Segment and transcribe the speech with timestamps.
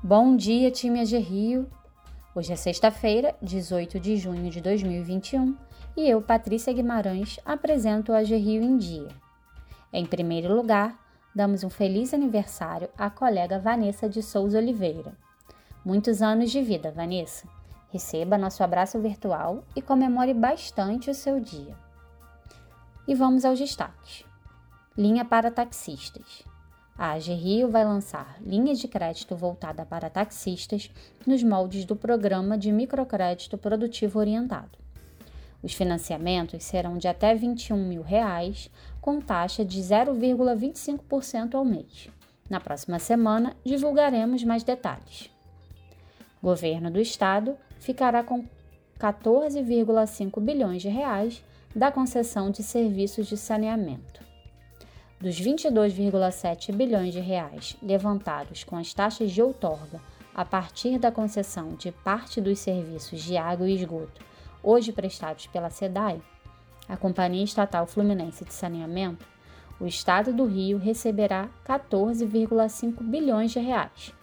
[0.00, 1.68] Bom dia, time AG Rio!
[2.32, 5.56] Hoje é sexta-feira, 18 de junho de 2021,
[5.96, 9.08] e eu, Patrícia Guimarães, apresento o AG Rio em Dia.
[9.92, 10.96] Em primeiro lugar,
[11.34, 15.18] damos um feliz aniversário à colega Vanessa de Souza Oliveira.
[15.84, 17.48] Muitos anos de vida, Vanessa!
[17.90, 21.76] Receba nosso abraço virtual e comemore bastante o seu dia.
[23.08, 24.24] E vamos aos destaques.
[24.96, 26.44] Linha para taxistas.
[26.98, 30.90] A AG Rio vai lançar linhas de crédito voltada para taxistas
[31.24, 34.76] nos moldes do Programa de Microcrédito Produtivo Orientado.
[35.62, 38.68] Os financiamentos serão de até 21 mil reais,
[39.00, 42.08] com taxa de 0,25% ao mês.
[42.50, 45.30] Na próxima semana, divulgaremos mais detalhes.
[46.42, 48.44] O governo do Estado ficará com
[48.98, 51.44] 14,5 bilhões de reais
[51.76, 54.27] da concessão de serviços de saneamento.
[55.20, 60.00] Dos 22,7 bilhões de reais levantados com as taxas de outorga
[60.32, 64.24] a partir da concessão de parte dos serviços de água e esgoto,
[64.62, 66.22] hoje prestados pela SEDAI,
[66.88, 69.26] a Companhia Estatal Fluminense de Saneamento,
[69.80, 74.14] o Estado do Rio receberá 14,5 bilhões de reais,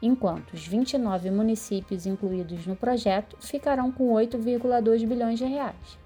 [0.00, 5.98] enquanto os 29 municípios incluídos no projeto ficarão com 8,2 bilhões de reais,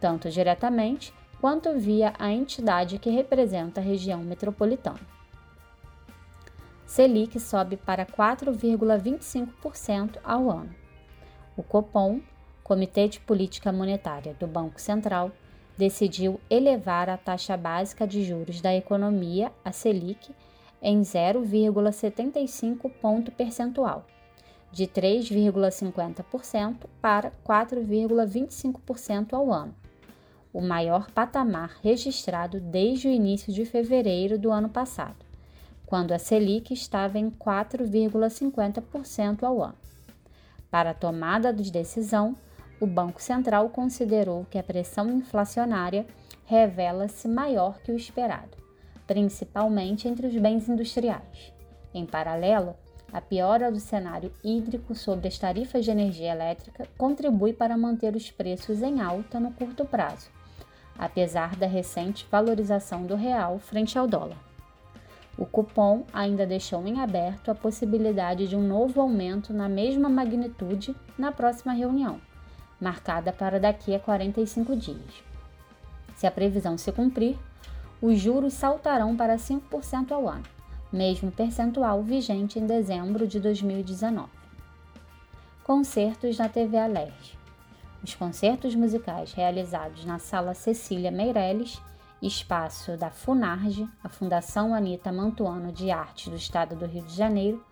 [0.00, 5.00] tanto diretamente quanto via a entidade que representa a região metropolitana.
[6.86, 10.74] Selic sobe para 4,25% ao ano.
[11.56, 12.20] O Copom,
[12.62, 15.30] Comitê de Política Monetária do Banco Central,
[15.76, 20.32] decidiu elevar a taxa básica de juros da economia, a Selic,
[20.80, 24.06] em 0,75 ponto percentual,
[24.72, 29.74] de 3,50% para 4,25% ao ano
[30.56, 35.26] o maior patamar registrado desde o início de fevereiro do ano passado,
[35.84, 39.76] quando a Selic estava em 4,50% ao ano.
[40.70, 42.34] Para a tomada de decisão,
[42.80, 46.06] o Banco Central considerou que a pressão inflacionária
[46.46, 48.56] revela-se maior que o esperado,
[49.06, 51.52] principalmente entre os bens industriais.
[51.92, 52.74] Em paralelo,
[53.12, 58.30] a piora do cenário hídrico sobre as tarifas de energia elétrica contribui para manter os
[58.30, 60.34] preços em alta no curto prazo,
[60.98, 64.36] apesar da recente valorização do real frente ao dólar.
[65.38, 70.96] O cupom ainda deixou em aberto a possibilidade de um novo aumento na mesma magnitude
[71.18, 72.18] na próxima reunião,
[72.80, 75.22] marcada para daqui a 45 dias.
[76.14, 77.36] Se a previsão se cumprir,
[78.00, 80.44] os juros saltarão para 5% ao ano,
[80.90, 84.28] mesmo percentual vigente em dezembro de 2019.
[85.62, 87.36] Concertos na TV Alerj.
[88.06, 91.82] Os concertos musicais realizados na Sala Cecília Meirelles,
[92.22, 97.66] espaço da FUNARGE, a Fundação Anita Mantuano de Arte do Estado do Rio de Janeiro,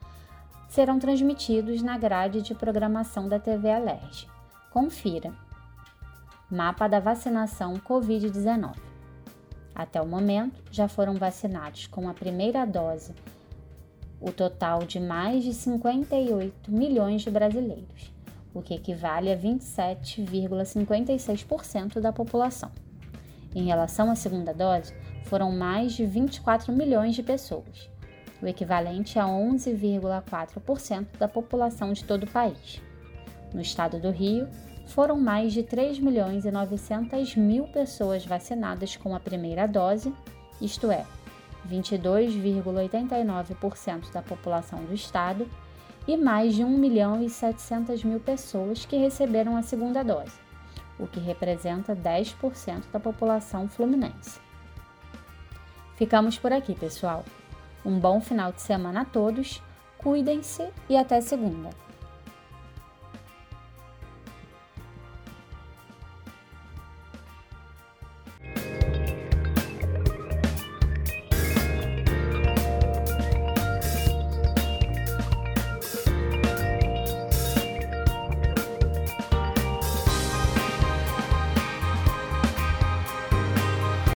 [0.69, 4.27] serão transmitidos na grade de programação da TV Alerj.
[4.73, 5.33] Confira.
[6.50, 8.75] Mapa da vacinação Covid-19.
[9.73, 13.15] Até o momento, já foram vacinados com a primeira dose
[14.21, 18.15] o total de mais de 58 milhões de brasileiros
[18.55, 22.71] o que equivale a 27,56% da população.
[23.55, 24.95] Em relação à segunda dose,
[25.25, 27.91] foram mais de 24 milhões de pessoas,
[28.41, 32.81] o equivalente a 11,4% da população de todo o país.
[33.53, 34.49] No estado do Rio,
[34.87, 40.13] foram mais de 3 milhões e 900 mil pessoas vacinadas com a primeira dose,
[40.61, 41.05] isto é,
[41.69, 45.49] 22,89% da população do estado
[46.07, 50.39] e mais de 1 milhão e 700 mil pessoas que receberam a segunda dose,
[50.99, 54.41] o que representa 10% da população fluminense.
[55.97, 57.25] Ficamos por aqui, pessoal.
[57.85, 59.63] Um bom final de semana a todos,
[59.99, 61.71] cuidem-se e até segunda.